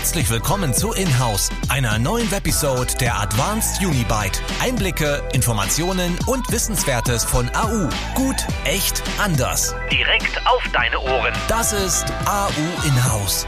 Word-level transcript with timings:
Herzlich 0.00 0.30
willkommen 0.30 0.72
zu 0.72 0.92
Inhouse, 0.92 1.50
einer 1.68 1.98
neuen 1.98 2.30
Webisode 2.30 2.94
der 3.02 3.20
Advanced 3.20 3.84
Unibyte. 3.84 4.40
Einblicke, 4.58 5.22
Informationen 5.34 6.16
und 6.24 6.50
Wissenswertes 6.50 7.22
von 7.22 7.50
AU. 7.54 7.86
Gut, 8.14 8.36
echt, 8.64 9.02
anders. 9.18 9.74
Direkt 9.92 10.40
auf 10.46 10.66
deine 10.72 10.98
Ohren. 11.00 11.34
Das 11.48 11.74
ist 11.74 12.06
AU 12.24 12.86
Inhouse. 12.86 13.46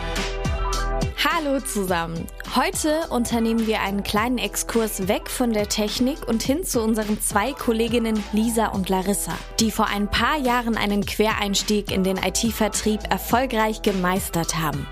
Hallo 1.25 1.59
zusammen. 1.61 2.27
Heute 2.55 3.09
unternehmen 3.09 3.67
wir 3.67 3.81
einen 3.81 4.03
kleinen 4.03 4.37
Exkurs 4.37 5.09
weg 5.09 5.31
von 5.31 5.55
der 5.55 5.71
Technik 5.71 6.29
und 6.29 6.43
hin 6.43 6.65
zu 6.65 6.83
unseren 6.83 7.19
zwei 7.23 7.55
Kolleginnen 7.55 8.23
Lisa 8.35 8.67
und 8.67 8.91
Larissa, 8.91 9.33
die 9.59 9.71
vor 9.71 9.87
ein 9.87 10.07
paar 10.07 10.37
Jahren 10.37 10.77
einen 10.77 11.07
Quereinstieg 11.07 11.91
in 11.91 12.05
den 12.05 12.19
IT-Vertrieb 12.19 13.01
erfolgreich 13.11 13.81
gemeistert 13.81 14.59
haben 14.59 14.87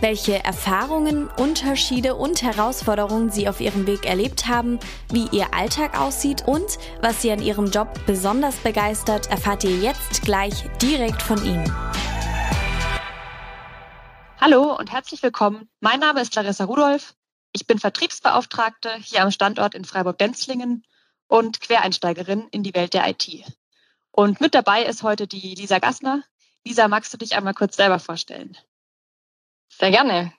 welche 0.00 0.42
Erfahrungen, 0.42 1.28
Unterschiede 1.28 2.14
und 2.14 2.42
Herausforderungen 2.42 3.30
sie 3.30 3.48
auf 3.48 3.60
ihrem 3.60 3.86
Weg 3.86 4.06
erlebt 4.06 4.48
haben, 4.48 4.78
wie 5.10 5.28
ihr 5.30 5.52
Alltag 5.52 5.98
aussieht 5.98 6.46
und 6.46 6.78
was 7.00 7.20
sie 7.20 7.30
an 7.30 7.42
ihrem 7.42 7.70
Job 7.70 7.88
besonders 8.06 8.56
begeistert, 8.56 9.30
erfahrt 9.30 9.64
ihr 9.64 9.76
jetzt 9.78 10.22
gleich 10.22 10.64
direkt 10.80 11.22
von 11.22 11.44
ihnen. 11.44 11.70
Hallo 14.40 14.74
und 14.76 14.90
herzlich 14.90 15.22
willkommen. 15.22 15.68
Mein 15.80 16.00
Name 16.00 16.22
ist 16.22 16.34
Larissa 16.34 16.64
Rudolph. 16.64 17.14
Ich 17.52 17.66
bin 17.66 17.78
Vertriebsbeauftragte 17.78 18.90
hier 19.02 19.22
am 19.22 19.30
Standort 19.30 19.74
in 19.74 19.84
Freiburg-Denzlingen 19.84 20.84
und 21.28 21.60
Quereinsteigerin 21.60 22.48
in 22.50 22.62
die 22.62 22.74
Welt 22.74 22.94
der 22.94 23.06
IT. 23.08 23.44
Und 24.12 24.40
mit 24.40 24.54
dabei 24.54 24.84
ist 24.84 25.02
heute 25.02 25.26
die 25.26 25.54
Lisa 25.54 25.78
Gassner. 25.78 26.22
Lisa, 26.64 26.88
magst 26.88 27.12
du 27.12 27.18
dich 27.18 27.36
einmal 27.36 27.54
kurz 27.54 27.76
selber 27.76 27.98
vorstellen? 27.98 28.56
Sehr 29.70 29.90
gerne. 29.90 30.32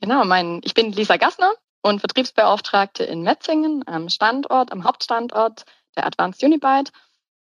Genau, 0.00 0.24
mein, 0.24 0.60
ich 0.64 0.74
bin 0.74 0.92
Lisa 0.92 1.16
Gassner 1.16 1.52
und 1.82 2.00
Vertriebsbeauftragte 2.00 3.04
in 3.04 3.22
Metzingen 3.22 3.86
am 3.86 4.08
Standort, 4.08 4.72
am 4.72 4.84
Hauptstandort 4.84 5.64
der 5.96 6.06
Advanced 6.06 6.42
Unibyte. 6.42 6.92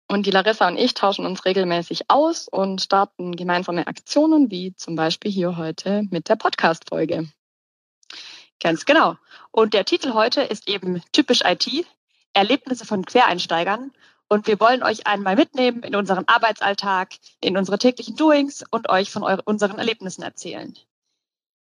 Und 0.10 0.26
die 0.26 0.32
Larissa 0.32 0.68
und 0.68 0.78
ich 0.78 0.94
tauschen 0.94 1.26
uns 1.26 1.44
regelmäßig 1.44 2.10
aus 2.10 2.48
und 2.48 2.82
starten 2.82 3.36
gemeinsame 3.36 3.88
Aktionen, 3.88 4.50
wie 4.50 4.74
zum 4.76 4.96
Beispiel 4.96 5.32
hier 5.32 5.58
heute 5.58 6.04
mit 6.10 6.30
der 6.30 6.38
Podcast-Folge. 6.38 7.28
Ganz 8.62 8.86
genau. 8.86 9.16
Und 9.52 9.74
der 9.74 9.86
Titel 9.86 10.14
heute 10.14 10.42
ist 10.42 10.68
eben 10.68 11.04
typisch 11.12 11.42
IT, 11.44 11.86
Erlebnisse 12.34 12.86
von 12.86 13.06
Quereinsteigern. 13.06 13.92
Und 14.30 14.48
wir 14.48 14.60
wollen 14.60 14.84
euch 14.84 15.08
einmal 15.08 15.36
mitnehmen 15.36 15.84
in 15.84 15.96
unseren 15.96 16.28
Arbeitsalltag, 16.28 17.16
in 17.42 17.58
unsere 17.58 17.78
täglichen 17.78 18.16
Doings 18.16 18.64
und 18.72 18.90
euch 18.90 19.12
von 19.12 19.24
unseren 19.24 19.78
Erlebnissen 19.78 20.22
erzählen. 20.22 20.78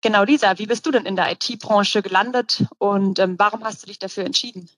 Genau, 0.02 0.24
Lisa, 0.24 0.58
wie 0.58 0.66
bist 0.66 0.84
du 0.84 0.90
denn 0.90 1.06
in 1.06 1.14
der 1.14 1.30
IT-Branche 1.30 2.02
gelandet 2.02 2.64
und 2.78 3.20
ähm, 3.20 3.36
warum 3.38 3.62
hast 3.62 3.82
du 3.82 3.86
dich 3.86 4.00
dafür 4.00 4.24
entschieden? 4.24 4.68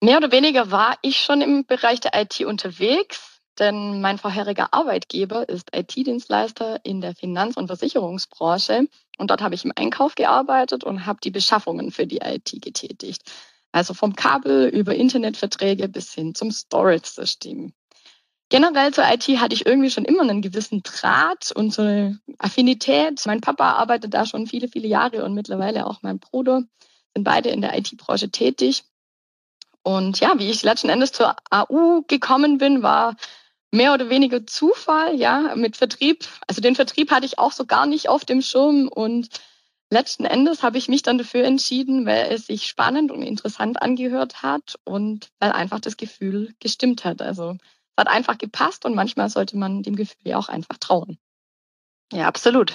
Mehr 0.00 0.16
oder 0.16 0.32
weniger 0.32 0.72
war 0.72 0.98
ich 1.02 1.22
schon 1.22 1.40
im 1.40 1.64
Bereich 1.64 2.00
der 2.00 2.20
IT 2.20 2.40
unterwegs, 2.40 3.40
denn 3.60 4.00
mein 4.00 4.18
vorheriger 4.18 4.74
Arbeitgeber 4.74 5.48
ist 5.48 5.70
IT-Dienstleister 5.72 6.84
in 6.84 7.00
der 7.00 7.14
Finanz- 7.14 7.56
und 7.56 7.68
Versicherungsbranche 7.68 8.88
und 9.18 9.30
dort 9.30 9.42
habe 9.42 9.54
ich 9.54 9.64
im 9.64 9.72
Einkauf 9.76 10.16
gearbeitet 10.16 10.82
und 10.82 11.06
habe 11.06 11.20
die 11.22 11.30
Beschaffungen 11.30 11.92
für 11.92 12.08
die 12.08 12.18
IT 12.18 12.50
getätigt. 12.60 13.30
Also 13.70 13.94
vom 13.94 14.16
Kabel 14.16 14.66
über 14.70 14.96
Internetverträge 14.96 15.88
bis 15.88 16.12
hin 16.12 16.34
zum 16.34 16.50
Storage-System. 16.50 17.72
Generell 18.52 18.92
zur 18.92 19.04
IT 19.10 19.26
hatte 19.40 19.54
ich 19.54 19.64
irgendwie 19.64 19.90
schon 19.90 20.04
immer 20.04 20.20
einen 20.20 20.42
gewissen 20.42 20.82
Draht 20.82 21.52
und 21.52 21.72
so 21.72 21.80
eine 21.80 22.20
Affinität. 22.36 23.24
Mein 23.24 23.40
Papa 23.40 23.72
arbeitet 23.72 24.12
da 24.12 24.26
schon 24.26 24.46
viele, 24.46 24.68
viele 24.68 24.88
Jahre 24.88 25.24
und 25.24 25.32
mittlerweile 25.32 25.86
auch 25.86 26.02
mein 26.02 26.18
Bruder 26.18 26.62
sind 27.14 27.24
beide 27.24 27.48
in 27.48 27.62
der 27.62 27.78
IT-Branche 27.78 28.30
tätig. 28.30 28.84
Und 29.82 30.20
ja, 30.20 30.38
wie 30.38 30.50
ich 30.50 30.62
letzten 30.62 30.90
Endes 30.90 31.12
zur 31.12 31.34
AU 31.48 32.02
gekommen 32.08 32.58
bin, 32.58 32.82
war 32.82 33.16
mehr 33.70 33.94
oder 33.94 34.10
weniger 34.10 34.46
Zufall, 34.46 35.18
ja, 35.18 35.54
mit 35.56 35.78
Vertrieb. 35.78 36.28
Also 36.46 36.60
den 36.60 36.74
Vertrieb 36.74 37.10
hatte 37.10 37.24
ich 37.24 37.38
auch 37.38 37.52
so 37.52 37.64
gar 37.64 37.86
nicht 37.86 38.10
auf 38.10 38.26
dem 38.26 38.42
Schirm 38.42 38.88
und 38.88 39.30
letzten 39.88 40.26
Endes 40.26 40.62
habe 40.62 40.76
ich 40.76 40.88
mich 40.88 41.00
dann 41.00 41.16
dafür 41.16 41.44
entschieden, 41.44 42.04
weil 42.04 42.30
es 42.30 42.48
sich 42.48 42.66
spannend 42.66 43.12
und 43.12 43.22
interessant 43.22 43.80
angehört 43.80 44.42
hat 44.42 44.78
und 44.84 45.30
weil 45.38 45.52
einfach 45.52 45.80
das 45.80 45.96
Gefühl 45.96 46.54
gestimmt 46.60 47.06
hat. 47.06 47.22
Also 47.22 47.56
es 47.96 48.00
hat 48.00 48.08
einfach 48.08 48.38
gepasst 48.38 48.84
und 48.84 48.94
manchmal 48.94 49.28
sollte 49.28 49.56
man 49.56 49.82
dem 49.82 49.96
Gefühl 49.96 50.22
ja 50.24 50.38
auch 50.38 50.48
einfach 50.48 50.78
trauen. 50.78 51.18
Ja, 52.12 52.26
absolut. 52.26 52.74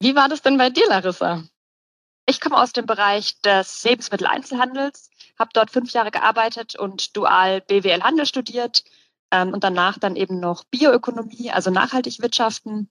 Wie 0.00 0.14
war 0.14 0.28
das 0.28 0.42
denn 0.42 0.58
bei 0.58 0.70
dir, 0.70 0.86
Larissa? 0.88 1.44
Ich 2.26 2.40
komme 2.40 2.58
aus 2.58 2.72
dem 2.72 2.86
Bereich 2.86 3.40
des 3.42 3.84
Lebensmitteleinzelhandels, 3.84 5.10
habe 5.38 5.50
dort 5.52 5.70
fünf 5.70 5.92
Jahre 5.92 6.10
gearbeitet 6.10 6.76
und 6.76 7.16
dual 7.16 7.60
BWL 7.62 8.02
Handel 8.02 8.26
studiert 8.26 8.84
ähm, 9.30 9.52
und 9.52 9.64
danach 9.64 9.98
dann 9.98 10.16
eben 10.16 10.40
noch 10.40 10.64
Bioökonomie, 10.64 11.50
also 11.50 11.70
nachhaltig 11.70 12.20
wirtschaften. 12.20 12.90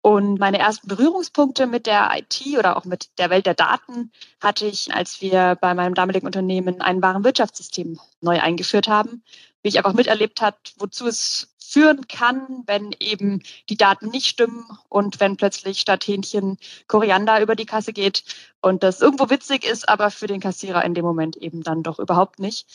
Und 0.00 0.38
meine 0.38 0.58
ersten 0.58 0.86
Berührungspunkte 0.88 1.66
mit 1.66 1.86
der 1.86 2.10
IT 2.14 2.58
oder 2.58 2.76
auch 2.76 2.84
mit 2.84 3.18
der 3.18 3.30
Welt 3.30 3.46
der 3.46 3.54
Daten 3.54 4.12
hatte 4.40 4.66
ich, 4.66 4.94
als 4.94 5.20
wir 5.20 5.56
bei 5.60 5.74
meinem 5.74 5.94
damaligen 5.94 6.26
Unternehmen 6.26 6.80
ein 6.82 7.00
wahren 7.00 7.24
Wirtschaftssystem 7.24 7.98
neu 8.20 8.40
eingeführt 8.40 8.86
haben 8.86 9.24
wie 9.64 9.68
ich 9.68 9.78
einfach 9.78 9.94
miterlebt 9.94 10.42
hat, 10.42 10.74
wozu 10.76 11.06
es 11.06 11.48
führen 11.58 12.06
kann, 12.06 12.62
wenn 12.66 12.94
eben 13.00 13.42
die 13.70 13.78
Daten 13.78 14.10
nicht 14.10 14.26
stimmen 14.26 14.64
und 14.90 15.20
wenn 15.20 15.38
plötzlich 15.38 15.80
statt 15.80 16.06
Hähnchen 16.06 16.58
Koriander 16.86 17.40
über 17.40 17.56
die 17.56 17.64
Kasse 17.64 17.94
geht 17.94 18.24
und 18.60 18.82
das 18.82 19.00
irgendwo 19.00 19.30
witzig 19.30 19.64
ist, 19.64 19.88
aber 19.88 20.10
für 20.10 20.26
den 20.26 20.40
Kassierer 20.40 20.84
in 20.84 20.92
dem 20.92 21.04
Moment 21.04 21.36
eben 21.36 21.62
dann 21.62 21.82
doch 21.82 21.98
überhaupt 21.98 22.38
nicht. 22.38 22.66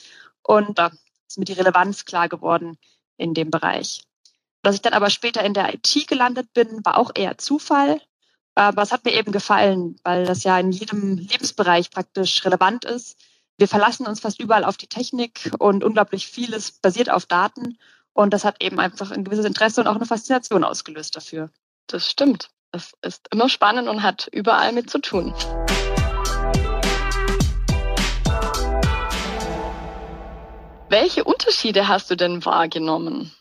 Und 0.42 0.80
da 0.80 0.92
ist 1.28 1.38
mir 1.38 1.46
die 1.46 1.54
Relevanz 1.54 2.06
klar 2.06 2.28
geworden 2.28 2.80
in 3.18 3.36
dem 3.36 3.52
Bereich. 3.52 4.02
Dass 4.64 4.74
ich 4.74 4.82
dann 4.82 4.94
aber 4.94 5.12
später 5.12 5.44
in 5.44 5.54
der 5.54 5.72
IT 5.72 6.08
gelandet 6.08 6.52
bin, 6.54 6.84
war 6.84 6.98
auch 6.98 7.12
eher 7.14 7.38
Zufall. 7.38 8.02
Aber 8.56 8.82
es 8.82 8.92
hat 8.92 9.06
mir 9.06 9.14
eben 9.14 9.32
gefallen, 9.32 9.98
weil 10.04 10.26
das 10.26 10.44
ja 10.44 10.58
in 10.60 10.72
jedem 10.72 11.18
Lebensbereich 11.18 11.92
praktisch 11.92 12.44
relevant 12.44 12.84
ist 12.84 13.16
wir 13.60 13.68
verlassen 13.68 14.08
uns 14.08 14.22
fast 14.22 14.40
überall 14.40 14.64
auf 14.64 14.78
die 14.78 14.88
Technik 14.88 15.52
und 15.60 15.84
unglaublich 15.84 16.28
vieles 16.28 16.72
basiert 16.72 17.10
auf 17.10 17.26
Daten. 17.26 17.78
Und 18.14 18.34
das 18.34 18.46
hat 18.46 18.64
eben 18.64 18.80
einfach 18.80 19.12
ein 19.12 19.26
gewisses 19.26 19.46
Interesse 19.46 19.82
und 19.82 19.88
auch 19.88 19.98
eine 19.98 20.06
Faszination 20.06 20.64
ausgelöst 20.64 21.18
dafür. 21.18 21.52
Das 21.88 22.10
stimmt. 22.10 22.52
Das 22.72 22.94
ist 23.02 23.28
immer 23.34 23.50
spannend 23.50 23.90
und 23.90 24.02
hat 24.02 24.30
überall 24.32 24.72
mit 24.72 24.90
zu 24.90 25.00
tun. 25.00 25.34
Welche 30.88 31.26
Unterschiede 31.26 31.90
hast 31.90 32.10
du 32.10 32.16
denn 32.16 32.46
wahrgenommen? 32.46 33.34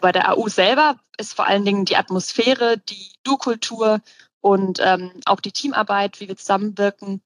Bei 0.00 0.10
der 0.10 0.32
AU 0.32 0.48
selber 0.48 0.96
ist 1.18 1.34
vor 1.34 1.46
allen 1.46 1.64
Dingen 1.64 1.84
die 1.84 1.96
Atmosphäre, 1.96 2.78
die 2.78 3.12
Du-Kultur 3.22 4.00
und 4.40 4.80
ähm, 4.82 5.12
auch 5.24 5.38
die 5.38 5.52
Teamarbeit, 5.52 6.18
wie 6.18 6.26
wir 6.26 6.36
zusammenwirken, 6.36 7.22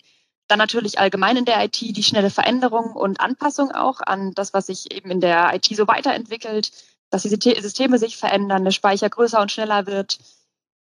dann 0.49 0.59
natürlich 0.59 0.99
allgemein 0.99 1.37
in 1.37 1.45
der 1.45 1.65
IT 1.65 1.81
die 1.81 2.03
schnelle 2.03 2.31
Veränderung 2.31 2.93
und 2.93 3.21
Anpassung 3.21 3.73
auch 3.73 4.01
an 4.01 4.33
das, 4.34 4.55
was 4.55 4.67
sich 4.67 4.93
eben 4.93 5.11
in 5.11 5.21
der 5.21 5.55
IT 5.55 5.67
so 5.67 5.89
weiterentwickelt, 5.89 6.73
dass 7.11 7.23
die 7.23 7.29
Systeme 7.29 7.99
sich 7.99 8.17
verändern, 8.17 8.65
der 8.65 8.71
Speicher 8.71 9.09
größer 9.09 9.41
und 9.41 9.53
schneller 9.53 9.87
wird. 9.87 10.19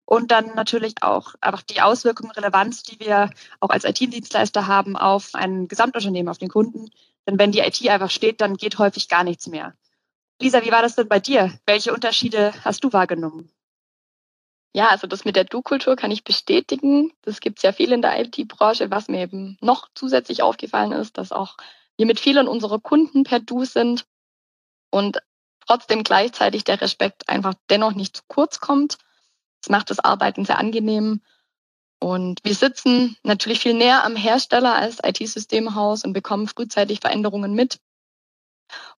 Und 0.04 0.30
dann 0.30 0.54
natürlich 0.54 1.02
auch 1.02 1.34
einfach 1.40 1.62
die 1.62 1.80
Auswirkungen, 1.80 2.30
Relevanz, 2.30 2.84
die 2.84 3.00
wir 3.00 3.30
auch 3.58 3.70
als 3.70 3.84
IT-Dienstleister 3.84 4.68
haben 4.68 4.96
auf 4.96 5.34
ein 5.34 5.66
Gesamtunternehmen, 5.66 6.28
auf 6.28 6.38
den 6.38 6.48
Kunden. 6.48 6.90
Denn 7.26 7.38
wenn 7.40 7.50
die 7.50 7.58
IT 7.58 7.88
einfach 7.88 8.10
steht, 8.10 8.40
dann 8.40 8.56
geht 8.56 8.78
häufig 8.78 9.08
gar 9.08 9.24
nichts 9.24 9.48
mehr. 9.48 9.74
Lisa, 10.40 10.64
wie 10.64 10.70
war 10.70 10.82
das 10.82 10.94
denn 10.94 11.08
bei 11.08 11.18
dir? 11.18 11.58
Welche 11.66 11.92
Unterschiede 11.92 12.52
hast 12.64 12.84
du 12.84 12.92
wahrgenommen? 12.92 13.50
Ja, 14.76 14.90
also 14.90 15.06
das 15.06 15.24
mit 15.24 15.36
der 15.36 15.44
Du-Kultur 15.44 15.96
kann 15.96 16.10
ich 16.10 16.22
bestätigen. 16.22 17.10
Das 17.22 17.40
gibt 17.40 17.58
es 17.58 17.62
ja 17.62 17.72
viel 17.72 17.92
in 17.92 18.02
der 18.02 18.20
IT-Branche. 18.20 18.90
Was 18.90 19.08
mir 19.08 19.20
eben 19.22 19.56
noch 19.62 19.88
zusätzlich 19.94 20.42
aufgefallen 20.42 20.92
ist, 20.92 21.16
dass 21.16 21.32
auch 21.32 21.56
wir 21.96 22.04
mit 22.04 22.20
vielen 22.20 22.46
unserer 22.46 22.78
Kunden 22.78 23.24
per 23.24 23.40
Du 23.40 23.64
sind 23.64 24.04
und 24.90 25.22
trotzdem 25.66 26.04
gleichzeitig 26.04 26.64
der 26.64 26.78
Respekt 26.78 27.26
einfach 27.30 27.54
dennoch 27.70 27.94
nicht 27.94 28.18
zu 28.18 28.22
kurz 28.28 28.60
kommt. 28.60 28.98
Das 29.62 29.70
macht 29.70 29.88
das 29.88 29.98
Arbeiten 29.98 30.44
sehr 30.44 30.58
angenehm. 30.58 31.22
Und 31.98 32.40
wir 32.44 32.54
sitzen 32.54 33.16
natürlich 33.22 33.60
viel 33.60 33.72
näher 33.72 34.04
am 34.04 34.14
Hersteller 34.14 34.74
als 34.74 34.98
IT-Systemhaus 35.02 36.04
und 36.04 36.12
bekommen 36.12 36.48
frühzeitig 36.48 37.00
Veränderungen 37.00 37.54
mit. 37.54 37.80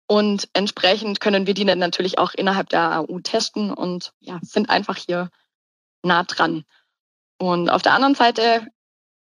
Und 0.08 0.48
entsprechend 0.54 1.20
können 1.20 1.46
wir 1.46 1.54
die 1.54 1.64
dann 1.64 1.78
natürlich 1.78 2.18
auch 2.18 2.34
innerhalb 2.34 2.68
der 2.68 2.98
AU 2.98 3.20
testen 3.20 3.72
und 3.72 4.12
ja, 4.18 4.40
sind 4.42 4.70
einfach 4.70 4.96
hier 4.96 5.30
nah 6.04 6.24
dran. 6.24 6.64
Und 7.38 7.70
auf 7.70 7.82
der 7.82 7.94
anderen 7.94 8.14
Seite 8.14 8.66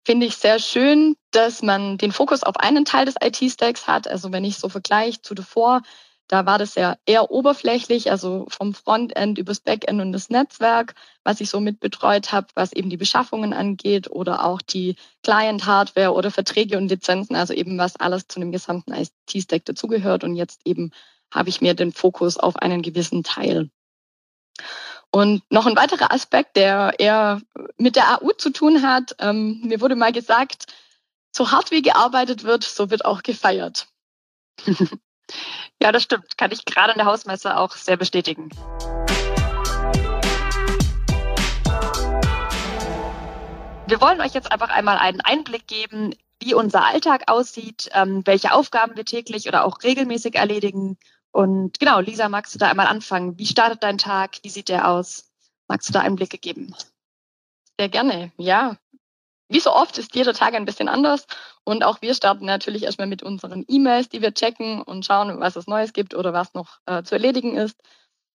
finde 0.05 0.25
ich 0.27 0.37
sehr 0.37 0.59
schön, 0.59 1.15
dass 1.31 1.61
man 1.61 1.97
den 1.97 2.11
Fokus 2.11 2.43
auf 2.43 2.57
einen 2.57 2.85
Teil 2.85 3.05
des 3.05 3.15
IT-Stacks 3.21 3.87
hat. 3.87 4.07
Also 4.07 4.31
wenn 4.31 4.45
ich 4.45 4.57
so 4.57 4.69
vergleiche 4.69 5.21
zu 5.21 5.35
davor, 5.35 5.81
Da 6.29 6.45
war 6.45 6.59
das 6.59 6.75
ja 6.75 6.97
eher 7.05 7.31
oberflächlich, 7.31 8.11
also 8.11 8.47
vom 8.49 8.73
Frontend 8.73 9.37
übers 9.37 9.61
Backend 9.61 10.01
und 10.01 10.11
das 10.11 10.29
Netzwerk, 10.29 10.93
was 11.23 11.39
ich 11.39 11.49
so 11.49 11.61
mit 11.61 11.79
betreut 11.79 12.33
habe, 12.33 12.47
was 12.53 12.73
eben 12.73 12.89
die 12.89 12.97
Beschaffungen 12.97 13.53
angeht 13.53 14.09
oder 14.11 14.43
auch 14.43 14.61
die 14.61 14.97
Client-Hardware 15.23 16.11
oder 16.13 16.29
Verträge 16.31 16.77
und 16.77 16.89
Lizenzen, 16.89 17.35
also 17.35 17.53
eben 17.53 17.77
was 17.77 17.95
alles 17.95 18.27
zu 18.27 18.41
einem 18.41 18.51
gesamten 18.51 18.93
IT-Stack 18.93 19.63
dazugehört. 19.65 20.25
Und 20.25 20.35
jetzt 20.35 20.61
eben 20.65 20.91
habe 21.33 21.49
ich 21.49 21.61
mir 21.61 21.75
den 21.75 21.93
Fokus 21.93 22.37
auf 22.37 22.57
einen 22.57 22.81
gewissen 22.81 23.23
Teil. 23.23 23.69
Und 25.11 25.41
noch 25.49 25.65
ein 25.65 25.75
weiterer 25.75 26.11
Aspekt, 26.11 26.57
der 26.57 26.95
eher 26.99 27.41
mit 27.77 27.95
der 27.95 28.21
AU 28.21 28.31
zu 28.37 28.51
tun 28.51 28.81
hat. 28.83 29.15
Ähm, 29.19 29.61
mir 29.63 29.81
wurde 29.81 29.95
mal 29.95 30.11
gesagt, 30.11 30.65
so 31.35 31.51
hart 31.51 31.71
wie 31.71 31.81
gearbeitet 31.81 32.43
wird, 32.43 32.63
so 32.63 32.89
wird 32.89 33.05
auch 33.05 33.23
gefeiert. 33.23 33.87
ja, 35.81 35.91
das 35.91 36.03
stimmt. 36.03 36.37
Kann 36.37 36.51
ich 36.51 36.65
gerade 36.65 36.91
in 36.91 36.97
der 36.97 37.07
Hausmesse 37.07 37.57
auch 37.57 37.73
sehr 37.73 37.97
bestätigen. 37.97 38.49
Wir 43.87 44.01
wollen 44.01 44.19
euch 44.19 44.33
jetzt 44.33 44.51
einfach 44.51 44.69
einmal 44.69 44.97
einen 44.97 45.21
Einblick 45.21 45.65
geben, 45.67 46.13
wie 46.41 46.53
unser 46.53 46.85
Alltag 46.85 47.23
aussieht, 47.27 47.89
ähm, 47.93 48.21
welche 48.25 48.51
Aufgaben 48.51 48.97
wir 48.97 49.05
täglich 49.05 49.47
oder 49.47 49.63
auch 49.63 49.81
regelmäßig 49.83 50.35
erledigen 50.35 50.97
und 51.37 51.79
genau, 51.79 51.99
Lisa, 51.99 52.29
magst 52.29 52.55
du 52.55 52.57
da 52.57 52.67
einmal 52.67 52.87
anfangen? 52.87 53.37
Wie 53.37 53.45
startet 53.45 53.83
dein 53.83 53.99
Tag? 53.99 54.39
Wie 54.41 54.49
sieht 54.49 54.69
der 54.69 54.89
aus? 54.89 55.31
Magst 55.67 55.87
du 55.87 55.93
da 55.93 55.99
Einblicke 55.99 56.39
geben? 56.39 56.73
Sehr 57.79 57.89
gerne, 57.89 58.31
ja. 58.37 58.75
Wie 59.47 59.59
so 59.59 59.71
oft 59.71 59.99
ist 59.99 60.15
jeder 60.15 60.33
Tag 60.33 60.55
ein 60.55 60.65
bisschen 60.65 60.89
anders 60.89 61.27
und 61.63 61.83
auch 61.83 62.01
wir 62.01 62.15
starten 62.15 62.45
natürlich 62.45 62.81
erstmal 62.81 63.05
mit 63.05 63.21
unseren 63.21 63.65
E-Mails, 63.67 64.09
die 64.09 64.23
wir 64.23 64.33
checken 64.33 64.81
und 64.81 65.05
schauen, 65.05 65.39
was 65.39 65.55
es 65.55 65.67
Neues 65.67 65.93
gibt 65.93 66.15
oder 66.15 66.33
was 66.33 66.55
noch 66.55 66.79
äh, 66.87 67.03
zu 67.03 67.13
erledigen 67.13 67.55
ist. 67.55 67.79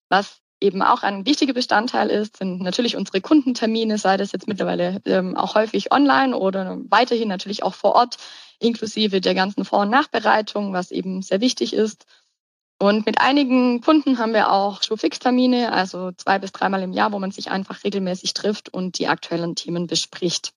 Was 0.08 0.40
eben 0.60 0.80
auch 0.80 1.02
ein 1.02 1.26
wichtiger 1.26 1.54
Bestandteil 1.54 2.08
ist, 2.08 2.36
sind 2.36 2.60
natürlich 2.62 2.96
unsere 2.96 3.20
Kundentermine, 3.20 3.98
sei 3.98 4.16
das 4.16 4.30
jetzt 4.30 4.46
mittlerweile 4.46 5.02
ähm, 5.06 5.36
auch 5.36 5.56
häufig 5.56 5.90
online 5.90 6.36
oder 6.36 6.78
weiterhin 6.88 7.26
natürlich 7.26 7.64
auch 7.64 7.74
vor 7.74 7.96
Ort, 7.96 8.18
inklusive 8.60 9.20
der 9.20 9.34
ganzen 9.34 9.64
Vor- 9.64 9.80
und 9.80 9.90
Nachbereitung, 9.90 10.72
was 10.72 10.92
eben 10.92 11.20
sehr 11.22 11.40
wichtig 11.40 11.74
ist. 11.74 12.06
Und 12.82 13.06
mit 13.06 13.20
einigen 13.20 13.80
Kunden 13.80 14.18
haben 14.18 14.34
wir 14.34 14.50
auch 14.50 14.82
Showfix-Termine, 14.82 15.70
also 15.72 16.10
zwei 16.10 16.40
bis 16.40 16.50
dreimal 16.50 16.82
im 16.82 16.92
Jahr, 16.92 17.12
wo 17.12 17.20
man 17.20 17.30
sich 17.30 17.48
einfach 17.48 17.84
regelmäßig 17.84 18.34
trifft 18.34 18.70
und 18.70 18.98
die 18.98 19.06
aktuellen 19.06 19.54
Themen 19.54 19.86
bespricht. 19.86 20.52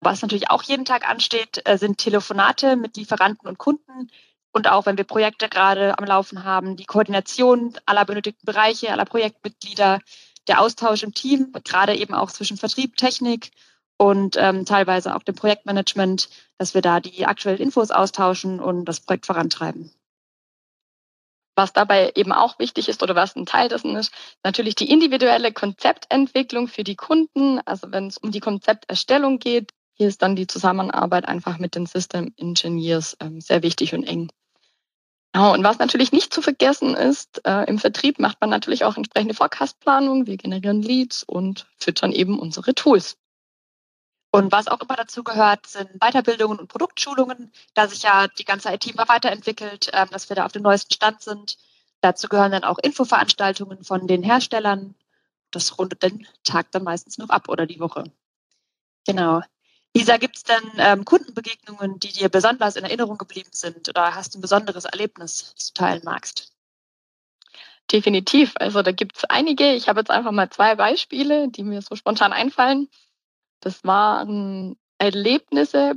Was 0.00 0.22
natürlich 0.22 0.48
auch 0.48 0.62
jeden 0.62 0.86
Tag 0.86 1.06
ansteht, 1.06 1.60
äh, 1.66 1.76
sind 1.76 1.98
Telefonate 1.98 2.76
mit 2.76 2.96
Lieferanten 2.96 3.46
und 3.50 3.58
Kunden 3.58 4.10
und 4.50 4.66
auch 4.66 4.86
wenn 4.86 4.96
wir 4.96 5.04
Projekte 5.04 5.50
gerade 5.50 5.98
am 5.98 6.06
Laufen 6.06 6.42
haben, 6.42 6.74
die 6.74 6.86
Koordination 6.86 7.76
aller 7.84 8.06
benötigten 8.06 8.46
Bereiche, 8.46 8.92
aller 8.92 9.04
Projektmitglieder, 9.04 10.00
der 10.48 10.60
Austausch 10.62 11.02
im 11.02 11.12
Team, 11.12 11.52
gerade 11.64 11.94
eben 11.94 12.14
auch 12.14 12.30
zwischen 12.30 12.56
Vertrieb, 12.56 12.96
Technik 12.96 13.50
und 13.98 14.38
ähm, 14.38 14.64
teilweise 14.64 15.14
auch 15.14 15.22
dem 15.22 15.34
Projektmanagement, 15.34 16.30
dass 16.56 16.72
wir 16.72 16.80
da 16.80 17.00
die 17.00 17.26
aktuellen 17.26 17.60
Infos 17.60 17.90
austauschen 17.90 18.58
und 18.58 18.86
das 18.86 19.00
Projekt 19.00 19.26
vorantreiben. 19.26 19.92
Was 21.56 21.72
dabei 21.72 22.12
eben 22.14 22.32
auch 22.32 22.58
wichtig 22.58 22.88
ist 22.88 23.02
oder 23.02 23.14
was 23.14 23.36
ein 23.36 23.46
Teil 23.46 23.68
dessen 23.68 23.96
ist, 23.96 24.12
natürlich 24.42 24.74
die 24.74 24.90
individuelle 24.90 25.52
Konzeptentwicklung 25.52 26.68
für 26.68 26.84
die 26.84 26.96
Kunden. 26.96 27.60
Also 27.64 27.90
wenn 27.90 28.06
es 28.06 28.18
um 28.18 28.30
die 28.30 28.40
Konzepterstellung 28.40 29.38
geht, 29.38 29.72
hier 29.94 30.08
ist 30.08 30.22
dann 30.22 30.36
die 30.36 30.46
Zusammenarbeit 30.46 31.28
einfach 31.28 31.58
mit 31.58 31.74
den 31.74 31.86
System 31.86 32.32
Engineers 32.38 33.16
ähm, 33.20 33.40
sehr 33.40 33.62
wichtig 33.62 33.94
und 33.94 34.04
eng. 34.04 34.30
Ja, 35.34 35.52
und 35.52 35.62
was 35.62 35.78
natürlich 35.78 36.10
nicht 36.10 36.32
zu 36.34 36.42
vergessen 36.42 36.94
ist, 36.94 37.42
äh, 37.46 37.68
im 37.68 37.78
Vertrieb 37.78 38.18
macht 38.18 38.40
man 38.40 38.50
natürlich 38.50 38.84
auch 38.84 38.96
entsprechende 38.96 39.34
Forecast-Planung. 39.34 40.26
Wir 40.26 40.36
generieren 40.38 40.82
Leads 40.82 41.22
und 41.22 41.66
füttern 41.76 42.12
eben 42.12 42.38
unsere 42.38 42.74
Tools. 42.74 43.16
Und 44.32 44.52
was 44.52 44.68
auch 44.68 44.80
immer 44.80 44.94
dazu 44.94 45.24
gehört, 45.24 45.66
sind 45.66 45.90
Weiterbildungen 46.00 46.58
und 46.58 46.68
Produktschulungen, 46.68 47.52
da 47.74 47.88
sich 47.88 48.02
ja 48.02 48.28
die 48.28 48.44
ganze 48.44 48.72
IT 48.72 48.86
immer 48.86 49.08
weiterentwickelt, 49.08 49.90
ähm, 49.92 50.08
dass 50.10 50.28
wir 50.28 50.36
da 50.36 50.46
auf 50.46 50.52
dem 50.52 50.62
neuesten 50.62 50.94
Stand 50.94 51.22
sind. 51.22 51.58
Dazu 52.00 52.28
gehören 52.28 52.52
dann 52.52 52.64
auch 52.64 52.78
Infoveranstaltungen 52.78 53.82
von 53.84 54.06
den 54.06 54.22
Herstellern. 54.22 54.94
Das 55.50 55.78
rundet 55.78 56.02
den 56.02 56.26
Tag 56.44 56.70
dann 56.70 56.84
meistens 56.84 57.18
noch 57.18 57.28
ab 57.30 57.48
oder 57.48 57.66
die 57.66 57.80
Woche. 57.80 58.04
Genau. 59.04 59.42
Lisa, 59.94 60.18
gibt 60.18 60.36
es 60.36 60.44
denn 60.44 60.62
ähm, 60.76 61.04
Kundenbegegnungen, 61.04 61.98
die 61.98 62.12
dir 62.12 62.28
besonders 62.28 62.76
in 62.76 62.84
Erinnerung 62.84 63.18
geblieben 63.18 63.50
sind 63.52 63.88
oder 63.88 64.14
hast 64.14 64.34
du 64.34 64.38
ein 64.38 64.42
besonderes 64.42 64.84
Erlebnis, 64.84 65.52
das 65.56 65.72
du 65.72 65.82
teilen 65.82 66.02
magst? 66.04 66.52
Definitiv. 67.90 68.52
Also 68.56 68.82
da 68.82 68.92
gibt 68.92 69.16
es 69.16 69.24
einige. 69.24 69.72
Ich 69.74 69.88
habe 69.88 69.98
jetzt 69.98 70.12
einfach 70.12 70.30
mal 70.30 70.48
zwei 70.50 70.76
Beispiele, 70.76 71.48
die 71.48 71.64
mir 71.64 71.82
so 71.82 71.96
spontan 71.96 72.32
einfallen. 72.32 72.88
Das 73.60 73.84
waren 73.84 74.76
Erlebnisse 74.98 75.94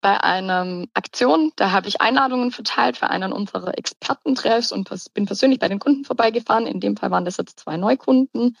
bei 0.00 0.20
einer 0.22 0.86
Aktion. 0.92 1.52
Da 1.56 1.70
habe 1.70 1.88
ich 1.88 2.00
Einladungen 2.00 2.50
verteilt 2.50 2.98
für 2.98 3.08
einen 3.08 3.32
unserer 3.32 3.78
Expertentreffs 3.78 4.72
und 4.72 4.90
bin 5.14 5.26
persönlich 5.26 5.58
bei 5.58 5.68
den 5.68 5.78
Kunden 5.78 6.04
vorbeigefahren. 6.04 6.66
In 6.66 6.80
dem 6.80 6.96
Fall 6.96 7.10
waren 7.10 7.24
das 7.24 7.38
jetzt 7.38 7.60
zwei 7.60 7.76
Neukunden. 7.76 8.56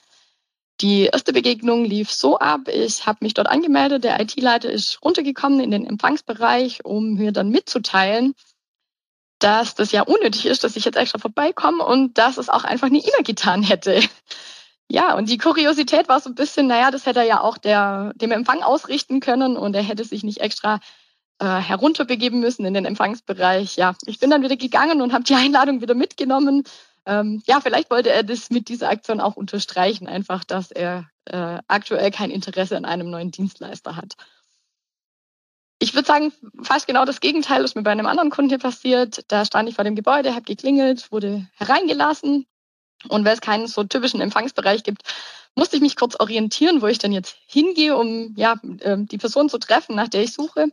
Die 0.80 1.04
erste 1.04 1.32
Begegnung 1.32 1.84
lief 1.84 2.10
so 2.10 2.38
ab, 2.38 2.62
ich 2.66 3.06
habe 3.06 3.18
mich 3.20 3.34
dort 3.34 3.48
angemeldet, 3.48 4.02
der 4.02 4.18
IT-Leiter 4.20 4.70
ist 4.70 5.00
runtergekommen 5.04 5.60
in 5.60 5.70
den 5.70 5.86
Empfangsbereich, 5.86 6.84
um 6.84 7.14
mir 7.14 7.30
dann 7.30 7.50
mitzuteilen, 7.50 8.34
dass 9.38 9.74
das 9.76 9.92
ja 9.92 10.02
unnötig 10.02 10.46
ist, 10.46 10.64
dass 10.64 10.74
ich 10.76 10.84
jetzt 10.84 10.96
extra 10.96 11.18
vorbeikomme 11.18 11.84
und 11.84 12.18
dass 12.18 12.38
es 12.38 12.48
auch 12.48 12.64
einfach 12.64 12.88
nie 12.88 13.04
immer 13.04 13.22
getan 13.22 13.62
hätte. 13.62 14.00
Ja, 14.90 15.14
und 15.16 15.28
die 15.30 15.38
Kuriosität 15.38 16.08
war 16.08 16.20
so 16.20 16.30
ein 16.30 16.34
bisschen, 16.34 16.66
naja, 16.66 16.90
das 16.90 17.06
hätte 17.06 17.20
er 17.20 17.26
ja 17.26 17.40
auch 17.40 17.58
der, 17.58 18.12
dem 18.16 18.32
Empfang 18.32 18.62
ausrichten 18.62 19.20
können 19.20 19.56
und 19.56 19.74
er 19.74 19.82
hätte 19.82 20.04
sich 20.04 20.22
nicht 20.22 20.40
extra 20.40 20.80
äh, 21.38 21.46
herunterbegeben 21.46 22.40
müssen 22.40 22.66
in 22.66 22.74
den 22.74 22.84
Empfangsbereich. 22.84 23.76
Ja, 23.76 23.94
ich 24.06 24.20
bin 24.20 24.30
dann 24.30 24.42
wieder 24.42 24.56
gegangen 24.56 25.00
und 25.00 25.12
habe 25.12 25.24
die 25.24 25.34
Einladung 25.34 25.80
wieder 25.80 25.94
mitgenommen. 25.94 26.64
Ähm, 27.06 27.42
ja, 27.46 27.60
vielleicht 27.60 27.90
wollte 27.90 28.10
er 28.10 28.22
das 28.22 28.50
mit 28.50 28.68
dieser 28.68 28.90
Aktion 28.90 29.20
auch 29.20 29.36
unterstreichen, 29.36 30.06
einfach, 30.06 30.44
dass 30.44 30.70
er 30.70 31.08
äh, 31.24 31.58
aktuell 31.66 32.10
kein 32.10 32.30
Interesse 32.30 32.76
an 32.76 32.84
einem 32.84 33.10
neuen 33.10 33.30
Dienstleister 33.30 33.96
hat. 33.96 34.14
Ich 35.80 35.94
würde 35.94 36.06
sagen, 36.06 36.32
fast 36.62 36.86
genau 36.86 37.04
das 37.04 37.20
Gegenteil 37.20 37.64
ist 37.64 37.74
mir 37.74 37.82
bei 37.82 37.90
einem 37.90 38.06
anderen 38.06 38.30
Kunden 38.30 38.50
hier 38.50 38.58
passiert. 38.58 39.24
Da 39.28 39.44
stand 39.44 39.68
ich 39.68 39.74
vor 39.74 39.84
dem 39.84 39.96
Gebäude, 39.96 40.34
habe 40.34 40.42
geklingelt, 40.42 41.10
wurde 41.10 41.46
hereingelassen 41.56 42.46
und 43.08 43.24
weil 43.24 43.34
es 43.34 43.40
keinen 43.40 43.66
so 43.66 43.84
typischen 43.84 44.20
Empfangsbereich 44.20 44.82
gibt, 44.82 45.02
musste 45.56 45.76
ich 45.76 45.82
mich 45.82 45.96
kurz 45.96 46.16
orientieren, 46.18 46.82
wo 46.82 46.86
ich 46.86 46.98
denn 46.98 47.12
jetzt 47.12 47.36
hingehe, 47.46 47.96
um 47.96 48.34
ja, 48.36 48.56
ähm, 48.80 49.06
die 49.06 49.18
Person 49.18 49.48
zu 49.48 49.58
treffen, 49.58 49.94
nach 49.94 50.08
der 50.08 50.22
ich 50.22 50.32
suche. 50.32 50.68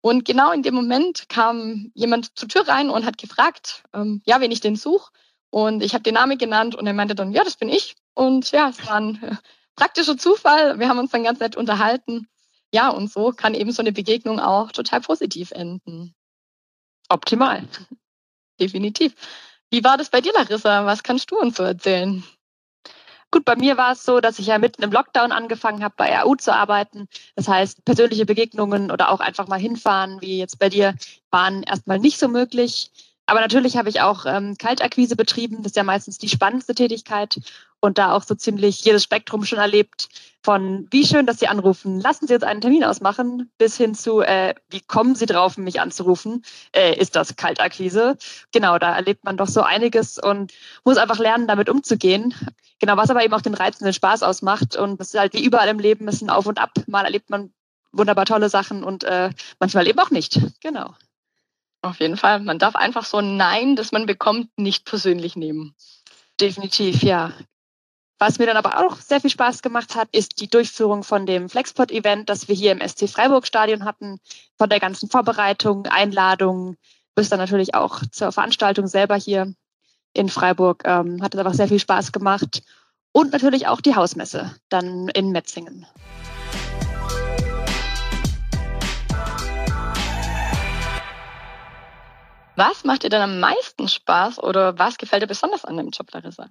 Und 0.00 0.24
genau 0.24 0.52
in 0.52 0.62
dem 0.62 0.74
Moment 0.74 1.28
kam 1.28 1.90
jemand 1.94 2.36
zur 2.38 2.48
Tür 2.48 2.68
rein 2.68 2.90
und 2.90 3.06
hat 3.06 3.16
gefragt, 3.16 3.84
ähm, 3.94 4.22
ja, 4.26 4.40
wen 4.40 4.50
ich 4.50 4.60
denn 4.60 4.76
suche. 4.76 5.10
Und 5.50 5.82
ich 5.82 5.94
habe 5.94 6.02
den 6.02 6.14
Namen 6.14 6.36
genannt 6.36 6.74
und 6.74 6.86
er 6.86 6.92
meinte 6.92 7.14
dann, 7.14 7.32
ja, 7.32 7.44
das 7.44 7.56
bin 7.56 7.68
ich. 7.68 7.94
Und 8.12 8.50
ja, 8.50 8.68
es 8.68 8.86
war 8.86 8.96
ein 8.96 9.22
äh, 9.22 9.36
praktischer 9.76 10.18
Zufall. 10.18 10.78
Wir 10.78 10.88
haben 10.88 10.98
uns 10.98 11.12
dann 11.12 11.24
ganz 11.24 11.40
nett 11.40 11.56
unterhalten. 11.56 12.28
Ja, 12.72 12.88
und 12.88 13.10
so 13.10 13.30
kann 13.30 13.54
eben 13.54 13.70
so 13.70 13.82
eine 13.82 13.92
Begegnung 13.92 14.40
auch 14.40 14.72
total 14.72 15.00
positiv 15.00 15.52
enden. 15.52 16.14
Optimal. 17.08 17.68
Definitiv. 18.60 19.14
Wie 19.70 19.82
war 19.82 19.96
das 19.96 20.10
bei 20.10 20.20
dir, 20.20 20.32
Larissa? 20.32 20.86
Was 20.86 21.02
kannst 21.02 21.30
du 21.30 21.38
uns 21.38 21.56
so 21.56 21.62
erzählen? 21.62 22.22
Gut, 23.30 23.44
bei 23.44 23.56
mir 23.56 23.76
war 23.76 23.92
es 23.92 24.04
so, 24.04 24.20
dass 24.20 24.38
ich 24.38 24.46
ja 24.46 24.58
mitten 24.58 24.84
im 24.84 24.92
Lockdown 24.92 25.32
angefangen 25.32 25.82
habe, 25.82 25.94
bei 25.96 26.22
AU 26.22 26.36
zu 26.36 26.54
arbeiten. 26.54 27.08
Das 27.34 27.48
heißt, 27.48 27.84
persönliche 27.84 28.26
Begegnungen 28.26 28.92
oder 28.92 29.10
auch 29.10 29.18
einfach 29.18 29.48
mal 29.48 29.58
hinfahren, 29.58 30.20
wie 30.20 30.38
jetzt 30.38 30.60
bei 30.60 30.68
dir, 30.68 30.94
waren 31.32 31.64
erstmal 31.64 31.98
nicht 31.98 32.20
so 32.20 32.28
möglich. 32.28 32.92
Aber 33.26 33.40
natürlich 33.40 33.76
habe 33.76 33.88
ich 33.88 34.00
auch 34.00 34.26
ähm, 34.26 34.56
Kaltakquise 34.56 35.16
betrieben. 35.16 35.64
Das 35.64 35.72
ist 35.72 35.76
ja 35.76 35.82
meistens 35.82 36.18
die 36.18 36.28
spannendste 36.28 36.76
Tätigkeit 36.76 37.40
und 37.84 37.98
da 37.98 38.12
auch 38.12 38.22
so 38.22 38.34
ziemlich 38.34 38.82
jedes 38.82 39.02
Spektrum 39.02 39.44
schon 39.44 39.58
erlebt. 39.58 40.08
Von 40.42 40.88
wie 40.90 41.04
schön, 41.04 41.26
dass 41.26 41.38
Sie 41.38 41.48
anrufen, 41.48 42.00
lassen 42.00 42.26
Sie 42.26 42.34
uns 42.34 42.42
einen 42.42 42.62
Termin 42.62 42.82
ausmachen, 42.82 43.50
bis 43.58 43.76
hin 43.76 43.94
zu, 43.94 44.22
äh, 44.22 44.54
wie 44.70 44.80
kommen 44.80 45.14
Sie 45.14 45.26
drauf, 45.26 45.58
mich 45.58 45.82
anzurufen, 45.82 46.42
äh, 46.74 46.98
ist 46.98 47.14
das 47.14 47.36
Kaltakquise. 47.36 48.16
Genau, 48.52 48.78
da 48.78 48.94
erlebt 48.94 49.24
man 49.24 49.36
doch 49.36 49.48
so 49.48 49.60
einiges 49.60 50.18
und 50.18 50.54
muss 50.84 50.96
einfach 50.96 51.18
lernen, 51.18 51.46
damit 51.46 51.68
umzugehen. 51.68 52.34
Genau, 52.78 52.96
was 52.96 53.10
aber 53.10 53.22
eben 53.22 53.34
auch 53.34 53.42
den 53.42 53.52
Reiz 53.52 53.78
und 53.80 53.84
den 53.84 53.92
Spaß 53.92 54.22
ausmacht. 54.22 54.76
Und 54.76 54.98
das 54.98 55.08
ist 55.08 55.20
halt 55.20 55.34
wie 55.34 55.44
überall 55.44 55.68
im 55.68 55.78
Leben, 55.78 56.08
ist 56.08 56.22
ein 56.22 56.30
Auf 56.30 56.46
und 56.46 56.58
Ab. 56.58 56.70
Mal 56.86 57.04
erlebt 57.04 57.28
man 57.28 57.52
wunderbar 57.92 58.24
tolle 58.24 58.48
Sachen 58.48 58.82
und 58.82 59.04
äh, 59.04 59.28
manchmal 59.60 59.86
eben 59.86 59.98
auch 59.98 60.10
nicht. 60.10 60.40
Genau. 60.62 60.94
Auf 61.82 62.00
jeden 62.00 62.16
Fall. 62.16 62.40
Man 62.40 62.58
darf 62.58 62.76
einfach 62.76 63.04
so 63.04 63.18
ein 63.18 63.36
Nein, 63.36 63.76
das 63.76 63.92
man 63.92 64.06
bekommt, 64.06 64.48
nicht 64.56 64.86
persönlich 64.86 65.36
nehmen. 65.36 65.74
Definitiv, 66.40 67.02
ja. 67.02 67.32
Was 68.26 68.38
mir 68.38 68.46
dann 68.46 68.56
aber 68.56 68.78
auch 68.78 68.96
sehr 68.96 69.20
viel 69.20 69.28
Spaß 69.28 69.60
gemacht 69.60 69.96
hat, 69.96 70.08
ist 70.12 70.40
die 70.40 70.48
Durchführung 70.48 71.02
von 71.02 71.26
dem 71.26 71.50
Flexpot-Event, 71.50 72.30
das 72.30 72.48
wir 72.48 72.54
hier 72.54 72.72
im 72.72 72.80
SC 72.80 73.06
Freiburg 73.06 73.46
Stadion 73.46 73.84
hatten, 73.84 74.18
von 74.56 74.70
der 74.70 74.80
ganzen 74.80 75.10
Vorbereitung, 75.10 75.84
Einladung, 75.84 76.78
bis 77.14 77.28
dann 77.28 77.38
natürlich 77.38 77.74
auch 77.74 78.00
zur 78.10 78.32
Veranstaltung 78.32 78.86
selber 78.86 79.14
hier 79.16 79.52
in 80.14 80.30
Freiburg. 80.30 80.84
Ähm, 80.86 81.22
hat 81.22 81.34
es 81.34 81.38
einfach 81.38 81.52
sehr 81.52 81.68
viel 81.68 81.78
Spaß 81.78 82.12
gemacht. 82.12 82.62
Und 83.12 83.30
natürlich 83.30 83.66
auch 83.66 83.82
die 83.82 83.94
Hausmesse 83.94 84.56
dann 84.70 85.10
in 85.10 85.30
Metzingen. 85.30 85.86
Was 92.56 92.84
macht 92.84 93.02
dir 93.02 93.10
dann 93.10 93.20
am 93.20 93.38
meisten 93.38 93.86
Spaß 93.86 94.42
oder 94.42 94.78
was 94.78 94.96
gefällt 94.96 95.22
dir 95.22 95.26
besonders 95.26 95.66
an 95.66 95.76
dem 95.76 95.90
Job, 95.90 96.10
Larissa? 96.10 96.48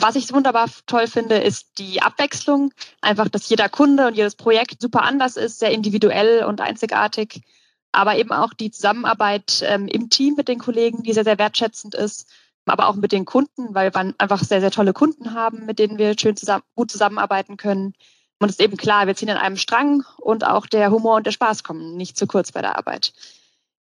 Was 0.00 0.14
ich 0.14 0.32
wunderbar 0.32 0.70
toll 0.86 1.08
finde, 1.08 1.38
ist 1.38 1.78
die 1.78 2.00
Abwechslung. 2.00 2.72
Einfach, 3.00 3.28
dass 3.28 3.48
jeder 3.48 3.68
Kunde 3.68 4.06
und 4.06 4.14
jedes 4.14 4.36
Projekt 4.36 4.80
super 4.80 5.02
anders 5.02 5.36
ist, 5.36 5.58
sehr 5.58 5.72
individuell 5.72 6.44
und 6.44 6.60
einzigartig. 6.60 7.42
Aber 7.90 8.16
eben 8.16 8.30
auch 8.30 8.54
die 8.54 8.70
Zusammenarbeit 8.70 9.64
ähm, 9.66 9.88
im 9.88 10.08
Team 10.08 10.34
mit 10.36 10.46
den 10.46 10.60
Kollegen, 10.60 11.02
die 11.02 11.12
sehr, 11.12 11.24
sehr 11.24 11.38
wertschätzend 11.38 11.96
ist. 11.96 12.28
Aber 12.64 12.86
auch 12.86 12.94
mit 12.94 13.10
den 13.10 13.24
Kunden, 13.24 13.74
weil 13.74 13.92
wir 13.92 14.14
einfach 14.18 14.44
sehr, 14.44 14.60
sehr 14.60 14.70
tolle 14.70 14.92
Kunden 14.92 15.34
haben, 15.34 15.66
mit 15.66 15.80
denen 15.80 15.98
wir 15.98 16.16
schön 16.16 16.36
zusammen, 16.36 16.62
gut 16.76 16.92
zusammenarbeiten 16.92 17.56
können. 17.56 17.94
Und 18.38 18.50
es 18.50 18.56
ist 18.56 18.62
eben 18.62 18.76
klar, 18.76 19.08
wir 19.08 19.16
ziehen 19.16 19.30
an 19.30 19.36
einem 19.36 19.56
Strang 19.56 20.04
und 20.18 20.46
auch 20.46 20.66
der 20.66 20.92
Humor 20.92 21.16
und 21.16 21.26
der 21.26 21.32
Spaß 21.32 21.64
kommen 21.64 21.96
nicht 21.96 22.16
zu 22.16 22.28
kurz 22.28 22.52
bei 22.52 22.62
der 22.62 22.76
Arbeit. 22.76 23.12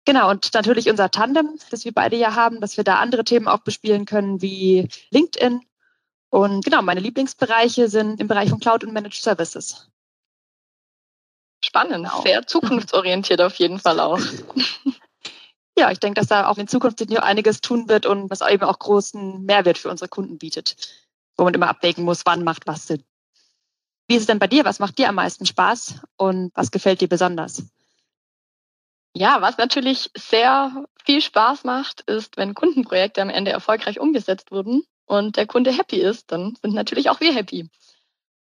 Genau, 0.05 0.29
und 0.29 0.53
natürlich 0.53 0.91
unser 0.91 1.09
Tandem, 1.09 1.57
das 1.71 1.85
wir 1.85 1.91
beide 1.91 2.17
ja 2.17 2.35
haben, 2.35 2.61
dass 2.61 2.77
wir 2.77 2.83
da 2.83 2.97
andere 2.97 3.23
Themen 3.23 3.47
auch 3.47 3.61
bespielen 3.61 4.05
können, 4.05 4.43
wie 4.43 4.89
LinkedIn. 5.09 5.61
Und 6.33 6.65
genau, 6.65 6.81
meine 6.81 6.99
Lieblingsbereiche 6.99 7.89
sind 7.89 8.19
im 8.19 8.27
Bereich 8.27 8.49
von 8.49 8.59
Cloud 8.59 8.83
und 8.83 8.91
Managed 8.91 9.21
Services. 9.21 9.87
Spannend, 11.63 12.07
genau. 12.07 12.23
sehr 12.23 12.47
zukunftsorientiert 12.47 13.39
auf 13.39 13.53
jeden 13.57 13.77
Fall 13.77 13.99
auch. 13.99 14.17
ja, 15.77 15.91
ich 15.91 15.99
denke, 15.99 16.19
dass 16.19 16.29
da 16.29 16.47
auch 16.47 16.57
in 16.57 16.67
Zukunft 16.67 16.99
einiges 17.21 17.61
tun 17.61 17.87
wird 17.87 18.07
und 18.07 18.31
was 18.31 18.41
eben 18.41 18.63
auch 18.63 18.79
großen 18.79 19.43
Mehrwert 19.43 19.77
für 19.77 19.91
unsere 19.91 20.09
Kunden 20.09 20.39
bietet, 20.39 20.75
wo 21.37 21.43
man 21.43 21.53
immer 21.53 21.69
abwägen 21.69 22.03
muss, 22.03 22.25
wann 22.25 22.43
macht 22.43 22.65
was 22.65 22.87
Sinn. 22.87 23.03
Wie 24.07 24.15
ist 24.15 24.21
es 24.21 24.27
denn 24.27 24.39
bei 24.39 24.47
dir? 24.47 24.65
Was 24.65 24.79
macht 24.79 24.97
dir 24.97 25.09
am 25.09 25.15
meisten 25.15 25.45
Spaß 25.45 25.99
und 26.17 26.51
was 26.55 26.71
gefällt 26.71 27.01
dir 27.01 27.09
besonders? 27.09 27.61
Ja, 29.15 29.39
was 29.43 29.59
natürlich 29.59 30.09
sehr 30.17 30.83
viel 31.05 31.21
Spaß 31.21 31.63
macht, 31.63 32.01
ist, 32.01 32.37
wenn 32.37 32.55
Kundenprojekte 32.55 33.21
am 33.21 33.29
Ende 33.29 33.51
erfolgreich 33.51 33.99
umgesetzt 33.99 34.49
wurden 34.49 34.83
und 35.05 35.37
der 35.37 35.47
Kunde 35.47 35.71
happy 35.71 35.97
ist, 35.97 36.31
dann 36.31 36.55
sind 36.61 36.73
natürlich 36.73 37.09
auch 37.09 37.19
wir 37.19 37.33
happy. 37.33 37.69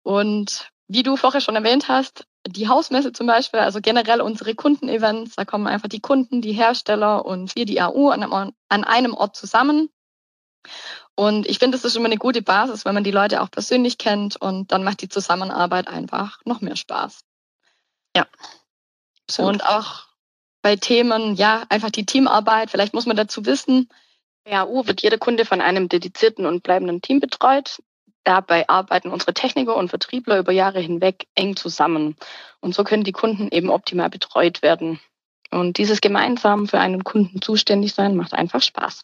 Und 0.04 0.70
wie 0.88 1.04
du 1.04 1.16
vorher 1.16 1.42
schon 1.42 1.56
erwähnt 1.56 1.88
hast, 1.88 2.26
die 2.46 2.68
Hausmesse 2.68 3.14
zum 3.14 3.28
Beispiel, 3.28 3.62
also 3.62 3.80
generell 3.82 4.22
unsere 4.22 4.54
Kundenevents, 4.54 5.36
da 5.36 5.46
kommen 5.46 5.68
einfach 5.68 5.88
die 5.88 6.02
Kunden, 6.02 6.42
die 6.42 6.52
Hersteller 6.52 7.26
und 7.26 7.56
wir, 7.56 7.66
die 7.66 7.82
AU, 7.82 8.10
an 8.10 8.54
einem, 8.84 9.14
Ort 9.14 9.36
zusammen. 9.36 9.90
Und 11.16 11.48
ich 11.48 11.60
finde, 11.60 11.78
das 11.78 11.86
ist 11.86 11.96
immer 11.96 12.08
eine 12.08 12.18
gute 12.18 12.42
Basis, 12.42 12.86
wenn 12.86 12.94
man 12.94 13.04
die 13.04 13.12
Leute 13.12 13.42
auch 13.42 13.52
persönlich 13.52 13.98
kennt 13.98 14.36
und 14.36 14.72
dann 14.72 14.84
macht 14.84 15.02
die 15.02 15.10
Zusammenarbeit 15.10 15.88
einfach 15.88 16.40
noch 16.46 16.62
mehr 16.62 16.76
Spaß. 16.76 17.22
Ja. 18.16 18.28
Absolut. 19.28 19.54
Und 19.54 19.66
auch 19.66 20.06
bei 20.62 20.76
Themen, 20.76 21.36
ja, 21.36 21.64
einfach 21.70 21.92
die 21.92 22.06
Teamarbeit. 22.06 22.72
Vielleicht 22.72 22.94
muss 22.94 23.06
man 23.06 23.18
dazu 23.18 23.46
wissen, 23.46 23.90
bei 24.44 24.60
AU 24.60 24.88
wird 24.88 25.02
jeder 25.02 25.18
Kunde 25.18 25.46
von 25.46 25.62
einem 25.62 25.90
dedizierten 25.90 26.46
und 26.46 26.64
bleibenden 26.64 27.02
Team 27.02 27.20
betreut. 27.20 27.82
Dabei 28.24 28.68
arbeiten 28.70 29.10
unsere 29.10 29.34
Techniker 29.34 29.76
und 29.76 29.90
Vertriebler 29.90 30.40
über 30.40 30.52
Jahre 30.52 30.80
hinweg 30.80 31.28
eng 31.36 31.56
zusammen. 31.56 32.16
Und 32.62 32.74
so 32.74 32.84
können 32.84 33.04
die 33.04 33.12
Kunden 33.12 33.50
eben 33.52 33.70
optimal 33.70 34.10
betreut 34.10 34.62
werden. 34.62 35.00
Und 35.52 35.78
dieses 35.78 36.02
gemeinsam 36.02 36.68
für 36.68 36.80
einen 36.80 37.04
Kunden 37.04 37.42
zuständig 37.42 37.94
sein 37.94 38.16
macht 38.16 38.34
einfach 38.34 38.62
Spaß. 38.62 39.02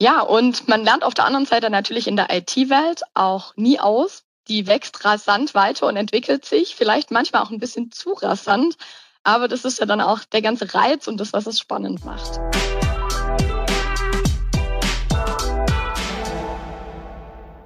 Ja, 0.00 0.20
und 0.20 0.66
man 0.68 0.84
lernt 0.84 1.04
auf 1.04 1.14
der 1.14 1.24
anderen 1.24 1.46
Seite 1.46 1.70
natürlich 1.70 2.08
in 2.08 2.16
der 2.16 2.34
IT-Welt 2.34 3.02
auch 3.14 3.56
nie 3.56 3.78
aus. 3.78 4.24
Die 4.48 4.66
wächst 4.66 5.04
rasant 5.04 5.54
weiter 5.54 5.86
und 5.86 5.96
entwickelt 5.96 6.44
sich, 6.44 6.74
vielleicht 6.74 7.12
manchmal 7.12 7.42
auch 7.42 7.50
ein 7.50 7.60
bisschen 7.60 7.92
zu 7.92 8.12
rasant. 8.12 8.76
Aber 9.22 9.46
das 9.46 9.64
ist 9.64 9.78
ja 9.78 9.86
dann 9.86 10.00
auch 10.00 10.18
der 10.24 10.42
ganze 10.42 10.74
Reiz 10.74 11.06
und 11.06 11.18
das, 11.18 11.32
was 11.32 11.46
es 11.46 11.60
spannend 11.60 12.04
macht. 12.04 12.40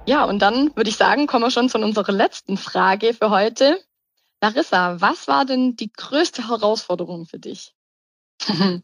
Ja, 0.07 0.23
und 0.23 0.39
dann 0.39 0.73
würde 0.77 0.89
ich 0.89 0.95
sagen, 0.95 1.27
kommen 1.27 1.43
wir 1.43 1.51
schon 1.51 1.67
zu 1.67 1.77
unserer 1.79 2.13
letzten 2.13 2.55
Frage 2.55 3.13
für 3.13 3.29
heute. 3.29 3.77
Larissa, 4.41 5.01
was 5.01 5.27
war 5.27 5.43
denn 5.43 5.75
die 5.75 5.91
größte 5.91 6.47
Herausforderung 6.47 7.25
für 7.25 7.39
dich? 7.39 7.73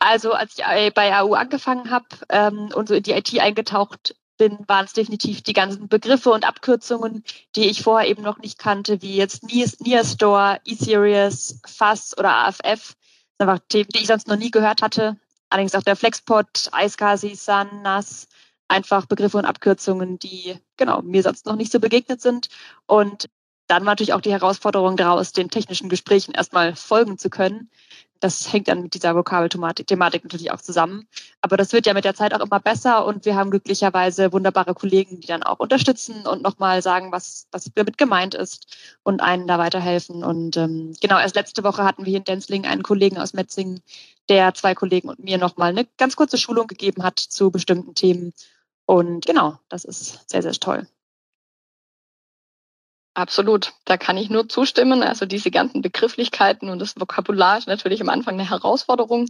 Also 0.00 0.32
als 0.32 0.56
ich 0.56 0.94
bei 0.94 1.18
AU 1.18 1.34
angefangen 1.34 1.90
habe 1.90 2.06
ähm, 2.28 2.68
und 2.72 2.86
so 2.86 2.94
in 2.94 3.02
die 3.02 3.10
IT 3.10 3.36
eingetaucht 3.40 4.14
bin, 4.36 4.58
waren 4.68 4.84
es 4.84 4.92
definitiv 4.92 5.42
die 5.42 5.54
ganzen 5.54 5.88
Begriffe 5.88 6.30
und 6.30 6.46
Abkürzungen, 6.46 7.24
die 7.56 7.68
ich 7.68 7.82
vorher 7.82 8.08
eben 8.08 8.22
noch 8.22 8.38
nicht 8.38 8.58
kannte, 8.58 9.02
wie 9.02 9.16
jetzt 9.16 9.42
Nearstore, 9.42 10.60
eSerious, 10.64 11.60
FAS 11.66 12.16
oder 12.16 12.46
AFF. 12.46 12.60
Das 12.62 12.76
sind 12.76 13.48
einfach 13.48 13.58
Themen, 13.68 13.88
die 13.92 14.02
ich 14.02 14.06
sonst 14.06 14.28
noch 14.28 14.36
nie 14.36 14.52
gehört 14.52 14.82
hatte. 14.82 15.16
Allerdings 15.50 15.74
auch 15.74 15.82
der 15.82 15.96
Flexpot, 15.96 16.70
iSCSI, 16.72 17.34
Sun, 17.34 17.82
NAS, 17.82 18.28
einfach 18.68 19.06
Begriffe 19.06 19.38
und 19.38 19.44
Abkürzungen, 19.44 20.18
die 20.18 20.56
genau 20.76 21.02
mir 21.02 21.22
sonst 21.22 21.46
noch 21.46 21.56
nicht 21.56 21.72
so 21.72 21.80
begegnet 21.80 22.20
sind. 22.20 22.48
Und 22.86 23.28
dann 23.66 23.84
war 23.84 23.92
natürlich 23.92 24.14
auch 24.14 24.20
die 24.20 24.32
Herausforderung 24.32 24.96
daraus, 24.96 25.32
den 25.32 25.50
technischen 25.50 25.88
Gesprächen 25.88 26.32
erstmal 26.32 26.74
folgen 26.76 27.18
zu 27.18 27.30
können 27.30 27.70
das 28.20 28.52
hängt 28.52 28.68
dann 28.68 28.82
mit 28.82 28.94
dieser 28.94 29.14
Vokabelthematik 29.14 30.24
natürlich 30.24 30.50
auch 30.50 30.60
zusammen. 30.60 31.06
Aber 31.40 31.56
das 31.56 31.72
wird 31.72 31.86
ja 31.86 31.94
mit 31.94 32.04
der 32.04 32.14
Zeit 32.14 32.34
auch 32.34 32.40
immer 32.40 32.60
besser 32.60 33.06
und 33.06 33.24
wir 33.24 33.36
haben 33.36 33.50
glücklicherweise 33.50 34.32
wunderbare 34.32 34.74
Kollegen, 34.74 35.20
die 35.20 35.26
dann 35.26 35.42
auch 35.42 35.58
unterstützen 35.58 36.26
und 36.26 36.42
nochmal 36.42 36.82
sagen, 36.82 37.12
was, 37.12 37.46
was 37.52 37.70
damit 37.74 37.98
gemeint 37.98 38.34
ist 38.34 38.76
und 39.02 39.20
einen 39.20 39.46
da 39.46 39.58
weiterhelfen. 39.58 40.24
Und 40.24 40.56
ähm, 40.56 40.94
genau, 41.00 41.18
erst 41.18 41.36
letzte 41.36 41.64
Woche 41.64 41.84
hatten 41.84 42.04
wir 42.04 42.10
hier 42.10 42.18
in 42.18 42.24
Denzling 42.24 42.66
einen 42.66 42.82
Kollegen 42.82 43.18
aus 43.18 43.34
Metzingen, 43.34 43.80
der 44.28 44.54
zwei 44.54 44.74
Kollegen 44.74 45.08
und 45.08 45.20
mir 45.20 45.38
nochmal 45.38 45.70
eine 45.70 45.86
ganz 45.96 46.16
kurze 46.16 46.38
Schulung 46.38 46.66
gegeben 46.66 47.02
hat 47.02 47.18
zu 47.18 47.50
bestimmten 47.50 47.94
Themen. 47.94 48.32
Und 48.88 49.26
genau, 49.26 49.58
das 49.68 49.84
ist 49.84 50.30
sehr, 50.30 50.40
sehr 50.40 50.52
toll. 50.52 50.88
Absolut, 53.12 53.74
da 53.84 53.98
kann 53.98 54.16
ich 54.16 54.30
nur 54.30 54.48
zustimmen. 54.48 55.02
Also 55.02 55.26
diese 55.26 55.50
ganzen 55.50 55.82
Begrifflichkeiten 55.82 56.70
und 56.70 56.78
das 56.78 56.98
Vokabular 56.98 57.58
ist 57.58 57.68
natürlich 57.68 58.00
am 58.00 58.08
Anfang 58.08 58.34
eine 58.34 58.48
Herausforderung. 58.48 59.26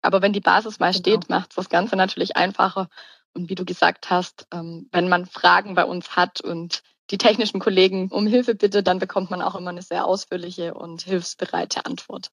Aber 0.00 0.22
wenn 0.22 0.32
die 0.32 0.40
Basis 0.40 0.78
mal 0.78 0.92
genau. 0.92 1.00
steht, 1.00 1.28
macht 1.28 1.50
es 1.50 1.56
das 1.56 1.68
Ganze 1.68 1.94
natürlich 1.94 2.36
einfacher. 2.36 2.88
Und 3.34 3.50
wie 3.50 3.54
du 3.54 3.66
gesagt 3.66 4.08
hast, 4.08 4.46
ähm, 4.50 4.88
wenn 4.92 5.10
man 5.10 5.26
Fragen 5.26 5.74
bei 5.74 5.84
uns 5.84 6.16
hat 6.16 6.40
und 6.40 6.82
die 7.10 7.18
technischen 7.18 7.60
Kollegen 7.60 8.08
um 8.10 8.26
Hilfe 8.26 8.54
bittet, 8.54 8.86
dann 8.86 8.98
bekommt 8.98 9.30
man 9.30 9.42
auch 9.42 9.56
immer 9.56 9.70
eine 9.70 9.82
sehr 9.82 10.06
ausführliche 10.06 10.72
und 10.72 11.02
hilfsbereite 11.02 11.84
Antwort. 11.84 12.30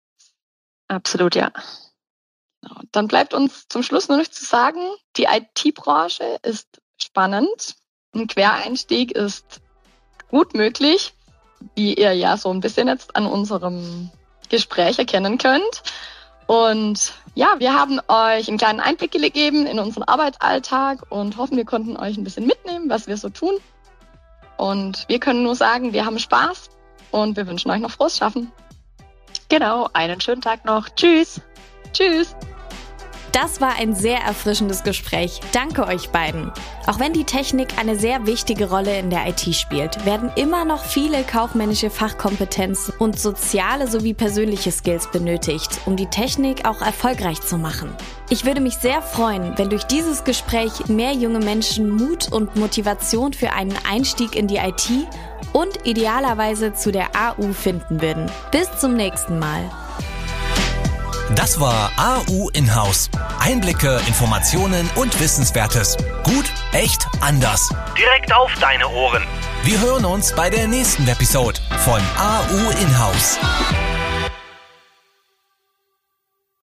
Absolut, 0.88 1.36
ja. 1.36 1.52
Genau. 2.62 2.82
Dann 2.92 3.08
bleibt 3.08 3.34
uns 3.34 3.68
zum 3.68 3.84
Schluss 3.84 4.10
nur 4.10 4.18
noch 4.18 4.28
zu 4.28 4.46
sagen, 4.46 4.82
die 5.18 5.26
IT-Branche 5.26 6.40
ist 6.44 6.68
spannend. 6.98 7.76
Ein 8.14 8.28
Quereinstieg 8.28 9.12
ist 9.12 9.62
gut 10.30 10.54
möglich, 10.54 11.14
wie 11.76 11.94
ihr 11.94 12.14
ja 12.14 12.38
so 12.38 12.50
ein 12.50 12.60
bisschen 12.60 12.88
jetzt 12.88 13.16
an 13.16 13.26
unserem 13.26 14.10
Gespräch 14.50 15.00
erkennen 15.00 15.38
könnt. 15.38 15.84
Und 16.48 17.14
ja, 17.36 17.56
wir 17.60 17.74
haben 17.74 18.00
euch 18.08 18.48
einen 18.48 18.58
kleinen 18.58 18.80
Einblick 18.80 19.12
gegeben 19.12 19.68
in 19.68 19.78
unseren 19.78 20.04
Arbeitsalltag 20.04 21.12
und 21.12 21.38
hoffen, 21.38 21.58
wir 21.58 21.66
konnten 21.66 21.96
euch 21.96 22.18
ein 22.18 22.24
bisschen 22.24 22.48
mitnehmen, 22.48 22.90
was 22.90 23.08
wir 23.08 23.18
so 23.18 23.30
tun. 23.30 23.54
Und 24.58 25.08
wir 25.08 25.20
können 25.20 25.44
nur 25.44 25.56
sagen, 25.56 25.94
wir 25.94 26.06
haben 26.06 26.20
Spaß 26.20 26.70
und 27.12 27.38
wir 27.38 27.48
wünschen 27.48 27.70
euch 27.70 27.80
noch 27.80 27.92
frohes 27.92 28.18
Schaffen. 28.18 28.52
Genau, 29.48 29.90
einen 29.94 30.20
schönen 30.22 30.42
Tag 30.42 30.66
noch. 30.66 30.90
Tschüss. 30.90 31.40
Tschüss. 31.94 32.36
Das 33.32 33.62
war 33.62 33.76
ein 33.78 33.94
sehr 33.94 34.20
erfrischendes 34.20 34.84
Gespräch. 34.84 35.40
Danke 35.52 35.86
euch 35.86 36.10
beiden. 36.10 36.52
Auch 36.88 37.00
wenn 37.00 37.14
die 37.14 37.24
Technik 37.24 37.78
eine 37.78 37.98
sehr 37.98 38.26
wichtige 38.26 38.70
Rolle 38.70 38.98
in 38.98 39.10
der 39.10 39.28
IT 39.28 39.54
spielt, 39.56 40.06
werden 40.06 40.32
immer 40.36 40.66
noch 40.66 40.84
viele 40.84 41.24
kaufmännische 41.24 41.90
Fachkompetenzen 41.90 42.94
und 42.98 43.20
soziale 43.20 43.88
sowie 43.88 44.14
persönliche 44.14 44.72
Skills 44.72 45.12
benötigt, 45.12 45.80
um 45.86 45.96
die 45.96 46.08
Technik 46.08 46.68
auch 46.68 46.82
erfolgreich 46.82 47.42
zu 47.42 47.58
machen. 47.58 47.94
Ich 48.30 48.46
würde 48.46 48.62
mich 48.62 48.76
sehr 48.76 49.02
freuen, 49.02 49.58
wenn 49.58 49.70
durch 49.70 49.84
dieses 49.84 50.24
Gespräch 50.24 50.88
mehr 50.88 51.14
junge 51.14 51.40
Menschen 51.40 51.90
Mut 51.90 52.32
und 52.32 52.56
Motivation 52.56 53.34
für 53.34 53.54
einen 53.54 53.76
Einstieg 53.90 54.36
in 54.36 54.48
die 54.48 54.58
IT 54.58 54.90
und 55.54 55.86
idealerweise 55.86 56.74
zu 56.74 56.92
der 56.92 57.10
AU 57.16 57.54
finden 57.54 58.02
würden. 58.02 58.30
Bis 58.52 58.70
zum 58.80 58.96
nächsten 58.96 59.40
Mal. 59.40 59.70
Das 61.36 61.60
war 61.60 61.92
AU 61.98 62.50
Inhouse. 62.54 63.10
Einblicke, 63.40 64.02
Informationen 64.08 64.90
und 64.96 65.20
Wissenswertes. 65.20 65.96
Gut, 66.24 66.46
echt, 66.72 67.08
anders. 67.22 67.70
Direkt 67.98 68.34
auf 68.34 68.52
deine 68.60 68.88
Ohren. 68.88 69.24
Wir 69.64 69.80
hören 69.80 70.06
uns 70.06 70.34
bei 70.34 70.50
der 70.50 70.68
nächsten 70.68 71.08
Episode 71.08 71.60
von 71.86 72.02
AU 72.18 72.72
Inhouse. 72.82 73.38